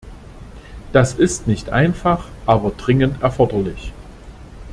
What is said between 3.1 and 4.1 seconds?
erforderlich.